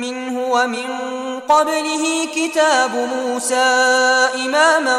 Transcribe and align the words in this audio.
منه 0.00 0.46
ومن 0.50 0.86
قبله 1.48 2.28
كتاب 2.36 2.94
موسى 2.94 3.54
إماما 4.34 4.96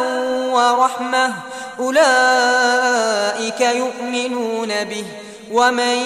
ورحمة. 0.53 1.33
أولئك 1.79 3.61
يؤمنون 3.61 4.83
به 4.83 5.05
ومن 5.51 5.97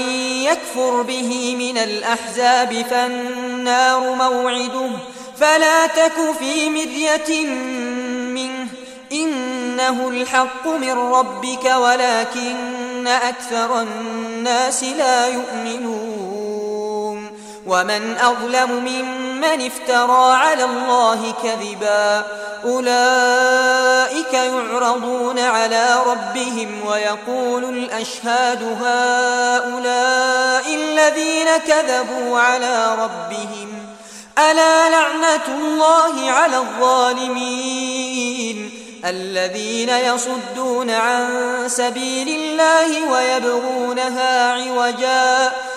يكفر 0.44 1.02
به 1.02 1.56
من 1.60 1.78
الأحزاب 1.78 2.86
فالنار 2.90 4.16
موعده. 4.16 4.90
فلا 5.40 5.88
تك 5.88 6.18
في 6.40 6.70
مرية 6.70 7.46
منه. 8.34 8.68
إنه 9.12 10.08
الحق 10.08 10.68
من 10.68 10.92
ربك 10.92 11.66
ولكن 11.66 13.08
أكثر 13.08 13.82
الناس 13.82 14.84
لا 14.84 15.28
يؤمنون. 15.28 16.05
ومن 17.66 18.18
أظلم 18.18 18.72
ممن 18.72 19.66
افترى 19.66 20.34
على 20.34 20.64
الله 20.64 21.34
كذبا 21.44 22.24
أولئك 22.66 24.34
يعرضون 24.34 25.40
على 25.40 25.96
ربهم 26.08 26.86
ويقول 26.86 27.64
الأشهاد 27.64 28.64
هؤلاء 28.82 30.66
الذين 30.76 31.58
كذبوا 31.68 32.40
على 32.40 32.96
ربهم 32.96 33.86
ألا 34.40 34.90
لعنة 34.90 35.48
الله 35.48 36.32
على 36.32 36.58
الظالمين 36.58 38.06
الذين 39.06 39.90
يصدون 39.90 40.90
عن 40.90 41.28
سبيل 41.68 42.28
الله 42.30 43.12
ويبغونها 43.12 44.54
عوجا 44.54 45.52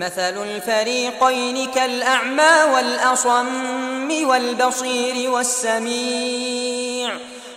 مثل 0.00 0.42
الفريقين 0.42 1.66
كالأعمى 1.66 2.72
والأصم 2.74 4.10
والبصير 4.28 5.30
والسميع. 5.30 7.12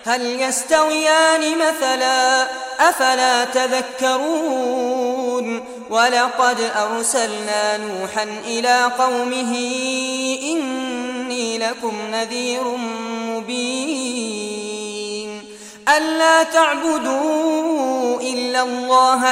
هل 0.06 0.42
يستويان 0.42 1.58
مثلا؟ 1.58 2.48
أفلا 2.80 3.46
تذكرون؟ 3.46 4.94
ولقد 5.90 6.72
أرسلنا 6.76 7.78
نوحا 7.78 8.24
إلى 8.46 8.92
قومه 9.00 9.58
إني 10.44 11.58
لكم 11.58 11.94
نذير 12.12 12.64
مبين. 13.28 14.64
ألا 15.98 16.44
تعبدوا 16.44 18.22
إلا 18.22 18.62
الله 18.62 19.32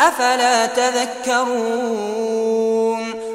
أفلا 0.00 0.66
تذكرون 0.66 1.98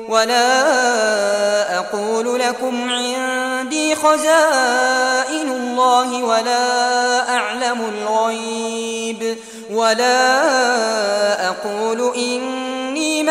ولا 0.10 1.78
أقول 1.78 2.40
لكم 2.40 2.90
عندي 2.90 3.96
خزائن 3.96 5.48
الله 5.52 6.24
ولا 6.24 7.30
أعلم 7.36 7.82
الغيب 7.82 9.38
ولا 9.72 10.30
أقول 11.50 12.16
إني 12.16 12.53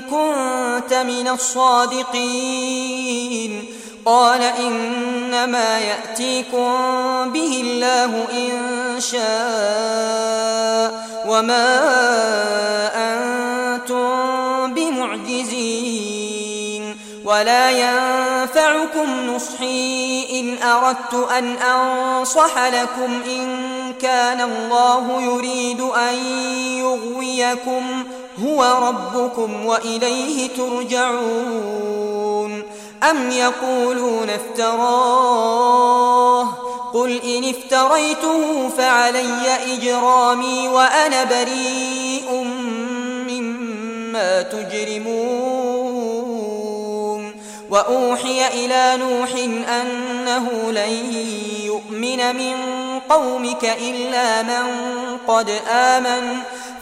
كنت 0.00 0.94
من 0.94 1.28
الصادقين. 1.28 2.84
قال 4.06 4.42
إنما 4.42 5.78
يأتيكم 5.78 6.72
به 7.32 7.60
الله 7.64 8.26
إن 8.32 8.50
شاء 9.00 11.04
وما 11.28 11.80
أنتم 12.94 14.74
بمعجزين. 14.74 16.34
ولا 17.24 17.70
ينفعكم 17.70 19.34
نصحي 19.34 20.26
إن 20.40 20.68
أردت 20.68 21.14
أن 21.38 21.56
أنصح 21.56 22.58
لكم 22.58 23.22
إن 23.26 23.64
كان 24.02 24.40
الله 24.40 25.22
يريد 25.22 25.80
أن 25.80 26.14
يغويكم. 26.78 28.04
هو 28.42 28.88
ربكم 28.88 29.66
وإليه 29.66 30.48
ترجعون. 30.48 32.04
أم 33.10 33.30
يقولون 33.30 34.30
افتراه؟ 34.30 35.84
قل 36.94 37.20
إن 37.22 37.44
افتريته 37.44 38.68
فعلي 38.68 39.74
إجرامي 39.74 40.68
وأنا 40.68 41.24
بريء 41.24 42.44
مما 43.28 44.42
تجرمون. 44.42 45.74
وأوحي 47.70 48.48
إلى 48.48 48.96
نوح 48.96 49.30
أنه 49.68 50.72
لن 50.72 51.14
يؤمن 51.64 52.36
من 52.36 52.56
قومك 53.08 53.64
إلا 53.64 54.42
من 54.42 54.66
قد 55.28 55.50
آمن. 55.68 56.38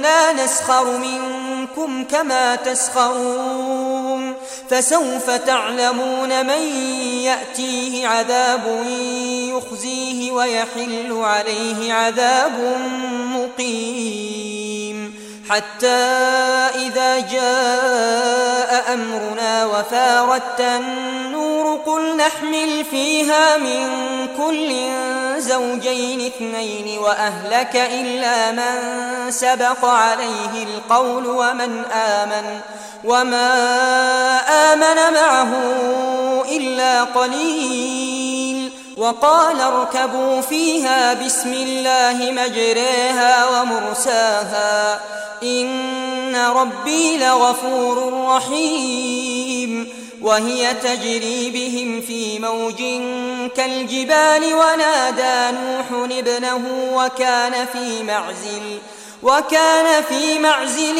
فإنا 0.00 0.44
نسخر 0.44 0.98
منكم 0.98 2.04
كما 2.04 2.56
تسخرون 2.56 4.34
فسوف 4.70 5.30
تعلمون 5.30 6.46
من 6.46 6.62
يأتيه 7.22 8.08
عذاب 8.08 8.84
يخزيه 9.56 10.32
ويحل 10.32 11.12
عليه 11.12 11.92
عذاب 11.92 12.78
مقيم 13.34 14.59
حتى 15.50 15.86
إذا 16.74 17.20
جاء 17.20 18.94
أمرنا 18.94 19.66
وفارت 19.66 20.60
النور 20.60 21.80
قل 21.86 22.16
نحمل 22.16 22.84
فيها 22.84 23.56
من 23.56 23.88
كل 24.36 24.72
زوجين 25.40 26.26
اثنين 26.26 26.98
وأهلك 26.98 27.76
إلا 27.76 28.52
من 28.52 29.30
سبق 29.30 29.84
عليه 29.84 30.64
القول 30.64 31.26
ومن 31.26 31.84
آمن 31.92 32.60
وما 33.04 33.50
آمن 34.72 35.14
معه 35.14 35.52
إلا 36.48 37.04
قليل. 37.04 38.19
وقال 39.00 39.60
اركبوا 39.60 40.40
فيها 40.40 41.14
بسم 41.14 41.52
الله 41.52 42.30
مجريها 42.32 43.46
ومرساها. 43.48 45.00
إن 45.42 46.36
ربي 46.36 47.18
لغفور 47.18 48.26
رحيم. 48.28 49.88
وهي 50.22 50.74
تجري 50.74 51.50
بهم 51.50 52.00
في 52.00 52.38
موج 52.38 52.76
كالجبال 53.56 54.54
ونادى 54.54 55.56
نوح 55.58 55.86
ابنه 56.18 56.60
وكان 56.92 57.66
في 57.72 58.02
معزل 58.02 58.78
وكان 59.22 60.02
في 60.02 60.38
معزل 60.38 60.98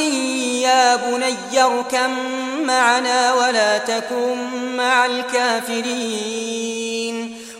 يا 0.62 0.96
بني 0.96 1.62
اركم 1.62 2.18
معنا 2.66 3.34
ولا 3.34 3.78
تكن 3.78 4.36
مع 4.76 5.06
الكافرين. 5.06 6.60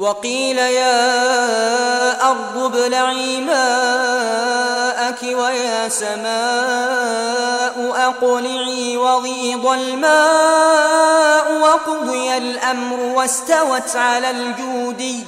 وقيل 0.00 0.58
يا 0.58 2.30
أرض 2.30 2.74
ابلعي 2.74 3.40
ماءك 3.40 5.22
ويا 5.22 5.88
سماء 5.88 7.30
أقلعي 7.94 8.96
وغيض 8.96 9.66
الماء 9.66 11.60
وقضي 11.60 12.36
الأمر 12.36 13.00
واستوت 13.00 13.96
على 13.96 14.30
الجودي 14.30 15.24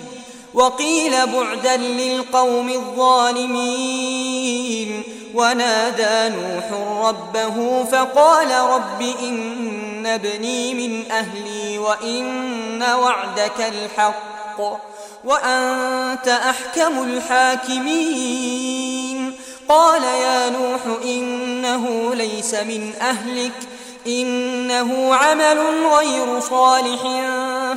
وقيل 0.55 1.27
بعدا 1.27 1.77
للقوم 1.77 2.69
الظالمين. 2.69 3.93
ونادى 5.35 6.37
نوح 6.37 6.65
ربه 7.09 7.85
فقال 7.85 8.51
رب 8.51 9.03
إن 9.23 10.07
ابني 10.07 10.75
من 10.75 11.11
أهلي 11.11 11.79
وإن 11.79 12.83
وعدك 12.83 13.61
الحق. 13.61 14.32
وأنت 15.25 16.29
أحكم 16.29 17.03
الحاكمين. 17.03 18.63
قال 19.69 20.03
يا 20.03 20.51
نوح 20.51 20.81
إنه 21.05 22.15
ليس 22.15 22.55
من 22.55 22.93
أهلك 23.01 23.53
إنه 24.07 25.15
عمل 25.15 25.87
غير 25.87 26.41
صالح 26.41 27.03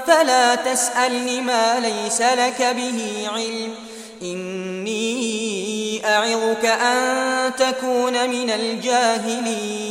فلا 0.07 0.55
تسألني 0.55 1.41
ما 1.41 1.79
ليس 1.79 2.21
لك 2.21 2.61
به 2.61 3.27
علم. 3.33 3.75
إني 4.21 6.01
أعظك 6.05 6.65
أن 6.65 7.55
تكون 7.55 8.29
من 8.29 8.49
الجاهلين. 8.49 9.85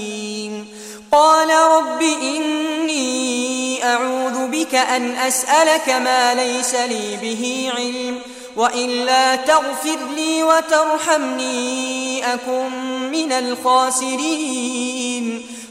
قال 1.12 1.48
رب 1.50 2.02
إني 2.02 3.63
أعوذ 3.92 4.46
بك 4.46 4.74
أن 4.74 5.16
أسألك 5.16 5.88
ما 5.88 6.34
ليس 6.34 6.74
لي 6.74 7.16
به 7.22 7.72
علم 7.76 8.18
وإلا 8.56 9.36
تغفر 9.36 9.98
لي 10.16 10.42
وترحمني 10.42 12.34
أكن 12.34 12.70
من 13.12 13.32
الخاسرين. 13.32 14.74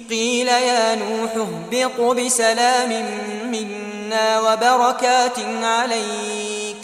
قيل 0.09 0.47
يا 0.47 0.95
نوح 0.95 1.31
اهبط 1.35 2.01
بسلام 2.17 3.05
منا 3.51 4.39
وبركات 4.39 5.39
عليك 5.63 6.75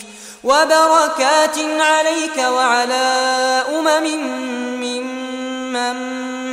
وبركات 0.43 1.57
عليك 1.79 2.37
وعلى 2.37 3.05
أمم 3.69 4.05
ممن 4.81 5.95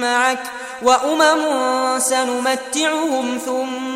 معك 0.01 0.43
وأمم 0.83 1.99
سنمتعهم 1.99 3.39
ثم 3.47 3.96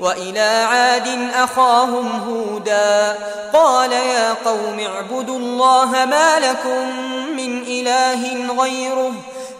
وإلى 0.00 0.66
عاد 0.70 1.30
أخاهم 1.34 2.08
هودا. 2.28 3.18
قال 3.52 3.92
يا 3.92 4.34
قوم 4.44 4.80
اعبدوا 4.80 5.38
الله 5.38 6.04
ما 6.04 6.38
لكم 6.38 6.88
من 7.36 7.62
إله 7.62 8.52
غيره 8.62 9.12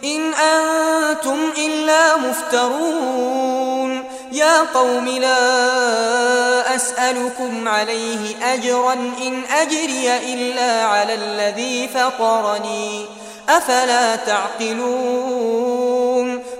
إن 0.03 0.33
أنتم 0.33 1.37
إلا 1.57 2.17
مفترون. 2.17 4.03
يا 4.31 4.61
قوم 4.73 5.07
لا 5.07 6.75
أسألكم 6.75 7.67
عليه 7.67 8.53
أجرا 8.53 8.93
إن 8.93 9.43
أجري 9.61 10.17
إلا 10.33 10.85
على 10.85 11.13
الذي 11.13 11.87
فطرني. 11.87 13.05
أفلا 13.49 14.15
تعقلون؟ 14.15 16.06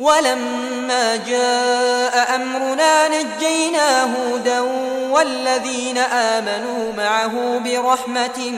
ولما 0.00 1.16
جاء 1.16 2.34
أمرنا 2.34 3.08
نجينا 3.08 4.02
هودا 4.02 4.60
والذين 5.10 5.98
آمنوا 5.98 6.92
معه 6.96 7.58
برحمة 7.64 8.50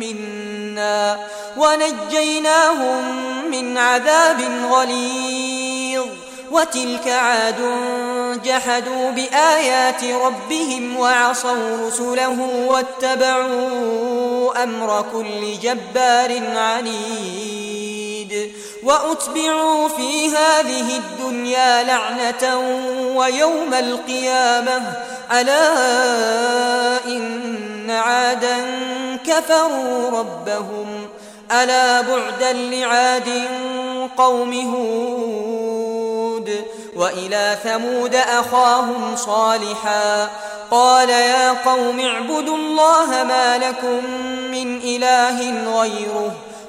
منا 0.00 1.18
ونجيناهم 1.56 3.14
من 3.50 3.78
عذاب 3.78 4.40
غليظ 4.70 6.06
وتلك 6.50 7.08
عاد 7.08 7.56
جحدوا 8.44 9.10
بآيات 9.10 10.04
ربهم 10.04 10.96
وعصوا 10.96 11.86
رسله 11.86 12.48
واتبعوا 12.68 14.62
أمر 14.62 15.04
كل 15.12 15.58
جبار 15.62 16.42
عنيد 16.56 17.67
وأتبعوا 18.82 19.88
في 19.88 20.28
هذه 20.28 20.96
الدنيا 20.96 21.82
لعنة 21.82 22.58
ويوم 23.16 23.74
القيامة. 23.74 24.92
ألا 25.32 27.04
إن 27.06 27.90
عادا 27.90 28.56
كفروا 29.26 30.10
ربهم. 30.10 31.06
ألا 31.52 32.00
بعدا 32.00 32.52
لعاد 32.52 33.42
قوم 34.16 34.52
هود. 34.74 36.64
وإلى 36.96 37.58
ثمود 37.64 38.14
أخاهم 38.14 39.16
صالحا. 39.16 40.30
قال 40.70 41.10
يا 41.10 41.52
قوم 41.52 42.00
اعبدوا 42.00 42.56
الله 42.56 43.06
ما 43.06 43.58
لكم 43.58 44.04
من 44.50 44.80
إله 44.80 45.38
غيره. 45.80 46.32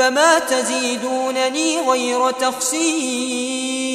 فما 0.00 0.38
تزيدونني 0.38 1.80
غير 1.80 2.30
تخسير. 2.30 3.90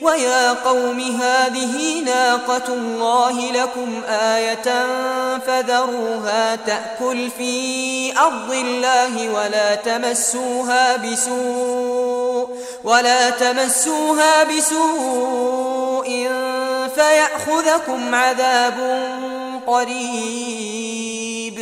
ويا 0.00 0.52
قوم 0.52 1.00
هذه 1.00 2.00
ناقة 2.04 2.68
الله 2.68 3.52
لكم 3.52 4.02
آية 4.08 4.86
فذروها 5.38 6.56
تأكل 6.56 7.30
في 7.38 8.18
أرض 8.18 8.52
الله 8.52 9.30
ولا 9.30 9.74
تمسوها 9.74 10.96
بسوء 10.96 12.48
ولا 12.84 13.30
تمسوها 13.30 14.44
بسوء 14.44 16.28
فيأخذكم 16.94 18.14
عذاب 18.14 19.08
قريب. 19.66 21.61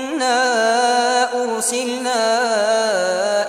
إنا 0.11 1.43
أرسلنا 1.43 2.23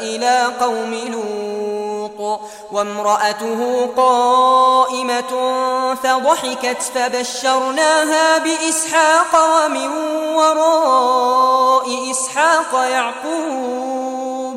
إلى 0.01 0.53
قوم 0.61 0.95
لوط 0.95 2.41
وامرأته 2.73 3.91
قائمة 3.97 5.33
فضحكت 5.95 6.83
فبشرناها 6.95 8.39
بإسحاق 8.39 9.65
ومن 9.65 9.89
وراء 10.35 12.11
إسحاق 12.11 12.85
يعقوب 12.91 14.42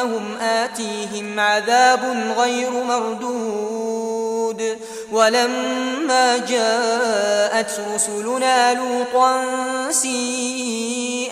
وإنهم 0.00 0.36
آتيهم 0.36 1.40
عذاب 1.40 2.32
غير 2.38 2.70
مردود. 2.70 4.78
ولما 5.12 6.36
جاءت 6.36 7.80
رسلنا 7.94 8.74
لوطا 8.74 9.44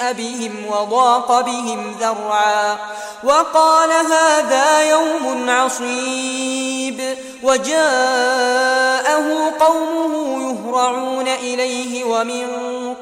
بهم 0.03 0.67
وضاق 0.69 1.41
بهم 1.41 1.97
ذرعا 2.01 2.77
وقال 3.25 3.91
هذا 3.93 4.91
يوم 4.91 5.51
عصيب 5.51 7.17
وجاءه 7.43 9.27
قومه 9.61 10.49
يهرعون 10.49 11.29
إليه 11.29 12.05
ومن 12.05 12.49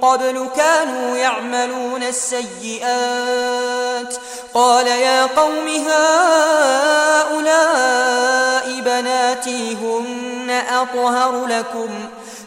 قبل 0.03 0.49
كانوا 0.57 1.17
يعملون 1.17 2.03
السيئات 2.03 3.67
قال 4.55 4.87
يا 4.87 5.27
قوم 5.27 5.69
هؤلاء 5.89 7.47
بناتي 8.81 9.75
هن 9.75 10.51
أطهر 10.71 11.47
لكم 11.47 11.89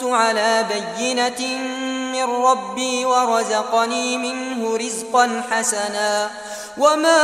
كنت 0.00 0.12
على 0.12 0.66
بينة 0.68 1.58
من 2.12 2.22
ربي 2.22 3.04
ورزقني 3.04 4.18
منه 4.18 4.76
رزقا 4.76 5.42
حسنا. 5.50 6.30
وما 6.78 7.18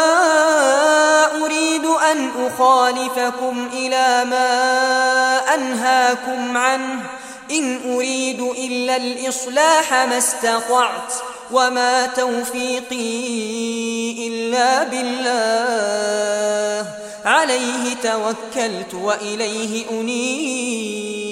أريد 1.45 1.85
أن 1.85 2.31
أخالفكم 2.47 3.69
إلى 3.73 4.25
ما 4.25 5.55
أنهاكم 5.55 6.57
عنه. 6.57 7.01
إن 7.51 7.95
أريد 7.95 8.41
إلا 8.41 8.97
الإصلاح 8.97 9.93
ما 9.93 10.19
استطعت. 10.19 11.13
وما 11.51 12.07
توفيقي 12.07 13.29
إلا 14.29 14.83
بالله. 14.83 16.87
عليه 17.25 17.95
توكلت 18.03 18.95
وإليه 18.95 19.91
أنيب. 19.91 21.32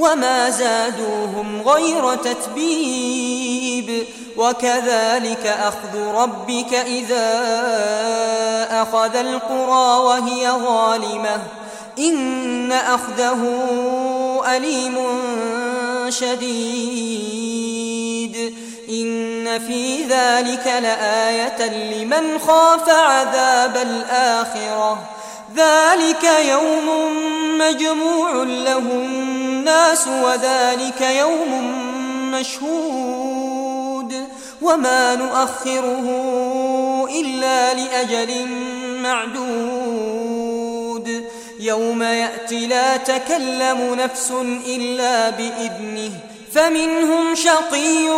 وما 0.00 0.50
زادوهم 0.50 1.62
غير 1.62 2.14
تتبيب 2.14 4.06
وكذلك 4.36 5.46
أخذ 5.46 5.98
ربك 6.14 6.74
إذا 6.74 7.30
أخذ 8.82 9.16
القرى 9.16 9.98
وهي 10.00 10.50
ظالمة 10.50 11.38
إن 11.98 12.72
أخذه 12.72 13.60
أليم 14.56 14.96
شديد 16.08 17.50
إن 18.88 19.58
في 19.58 20.04
ذلك 20.04 20.66
لآية 20.66 21.66
لمن 21.94 22.38
خاف 22.38 22.88
عذاب 22.88 23.76
الآخرة 23.76 25.19
ذلك 25.60 26.24
يوم 26.48 26.88
مجموع 27.58 28.30
له 28.42 28.78
الناس 28.78 30.08
وذلك 30.24 31.00
يوم 31.00 31.74
مشهود 32.30 34.14
وما 34.62 35.14
نؤخره 35.14 36.06
إلا 37.20 37.74
لأجل 37.74 38.46
معدود 39.02 40.50
يوم 41.60 42.02
يأتي 42.02 42.66
لا 42.66 42.96
تكلم 42.96 43.94
نفس 43.94 44.32
إلا 44.66 45.30
بإذنه 45.30 46.10
فمنهم 46.52 47.34
شقي 47.34 48.10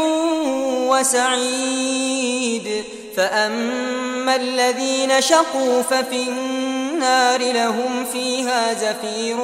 وسعيد 0.88 2.84
فأما 3.16 4.36
الذين 4.36 5.20
شقوا 5.20 5.82
ففي 5.82 6.28
النار 6.28 7.52
لهم 7.52 8.04
فيها 8.12 8.74
زفير 8.74 9.36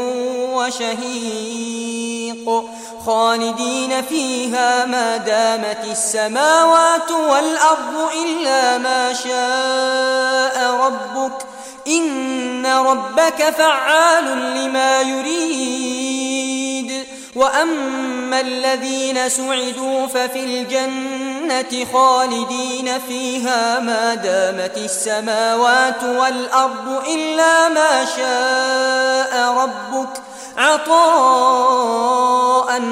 وشهيق 0.54 1.98
خالدين 3.06 4.02
فيها 4.02 4.86
ما 4.86 5.16
دامت 5.16 5.84
السماوات 5.90 7.10
والأرض 7.10 8.10
إلا 8.24 8.78
ما 8.78 9.12
شاء 9.12 10.74
ربك 10.74 11.46
إن 11.86 12.66
ربك 12.66 13.50
فعال 13.58 14.24
لما 14.54 15.00
يريد 15.00 16.48
وأما 17.36 18.40
الذين 18.40 19.28
سعدوا 19.28 20.06
ففي 20.06 20.44
الجنة 20.44 21.37
خالدين 21.92 22.98
فيها 23.08 23.80
ما 23.80 24.14
دامت 24.14 24.76
السماوات 24.76 26.04
والأرض 26.04 27.02
إلا 27.08 27.68
ما 27.68 28.04
شاء 28.16 29.54
ربك 29.62 30.22
عطاء 30.56 31.88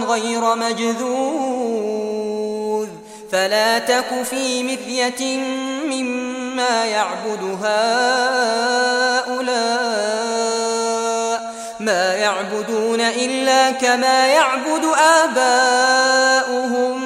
غير 0.08 0.54
مجذوذ. 0.54 1.86
فلا 3.32 3.78
تك 3.78 4.22
في 4.30 4.62
مرية 4.62 5.38
مما 5.86 6.84
يعبد 6.84 7.58
هؤلاء 7.62 8.16
ما 11.80 12.14
يعبدون 12.14 13.00
إلا 13.00 13.70
كما 13.70 14.26
يعبد 14.26 14.84
آباؤهم. 15.24 17.05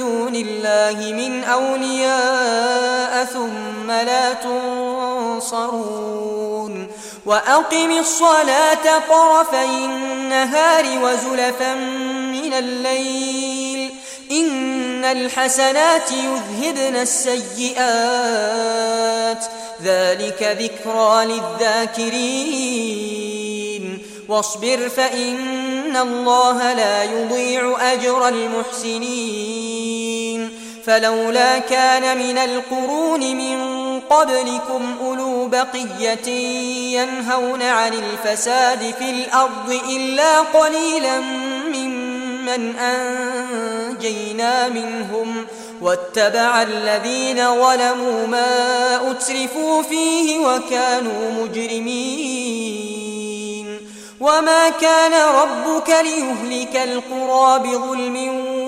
دون 0.00 0.34
الله 0.36 1.12
من 1.12 1.44
أولياء 1.44 3.24
ثم 3.24 3.90
لا 3.90 4.32
تنصرون 5.42 6.00
وأقم 7.26 7.90
الصلاة 7.90 8.98
طرفي 9.08 9.64
النهار 9.64 10.84
وزلفا 11.02 11.74
من 12.34 12.52
الليل 12.52 13.90
إن 14.30 15.04
الحسنات 15.04 16.12
يذهبن 16.12 16.96
السيئات 16.96 17.74
ذلك 19.82 20.42
ذكرى 20.60 21.24
للذاكرين 21.24 22.80
واصبر 24.28 24.88
فإن 24.88 25.96
الله 25.96 26.72
لا 26.72 27.02
يضيع 27.04 27.92
أجر 27.92 28.28
المحسنين 28.28 29.59
فلولا 30.90 31.58
كان 31.58 32.18
من 32.18 32.38
القرون 32.38 33.20
من 33.20 34.00
قبلكم 34.00 34.96
أولو 35.00 35.46
بقية 35.48 36.28
ينهون 36.98 37.62
عن 37.62 37.92
الفساد 37.92 38.94
في 38.98 39.10
الأرض 39.10 39.80
إلا 39.88 40.40
قليلا 40.40 41.20
ممن 41.74 42.76
أنجينا 42.78 44.68
منهم 44.68 45.46
واتبع 45.80 46.62
الذين 46.62 47.36
ظلموا 47.36 48.26
ما 48.26 48.96
أترفوا 49.10 49.82
فيه 49.82 50.38
وكانوا 50.38 51.30
مجرمين 51.42 52.90
وما 54.20 54.68
كان 54.68 55.12
ربك 55.12 55.88
ليهلك 55.88 56.76
القرى 56.76 57.58
بظلم 57.58 58.16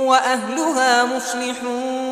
وأهلها 0.06 1.04
مصلحون 1.04 2.11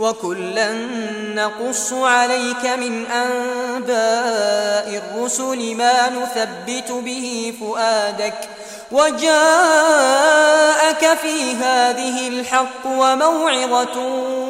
وكلا 0.00 0.72
نقص 1.34 1.92
عليك 1.92 2.66
من 2.66 3.06
أنباء 3.06 5.02
الرسل 5.02 5.76
ما 5.76 6.10
نثبت 6.10 6.90
به 6.90 7.54
فؤادك 7.60 8.34
وجاءك 8.92 9.28
في 11.22 11.54
هذه 11.54 12.28
الحق 12.28 12.86
وموعظة 12.86 13.98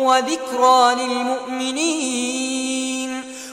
وذكرى 0.00 0.94
للمؤمنين 0.94 2.40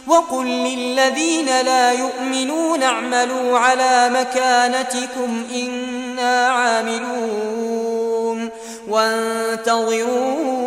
وقل 0.08 0.46
للذين 0.46 1.46
لا 1.46 1.92
يؤمنون 1.92 2.84
اعملوا 2.84 3.60
على 3.60 4.10
مكانتكم 4.10 5.44
إنا 5.56 6.48
عاملون 6.48 8.50
وانتظروا 8.88 10.67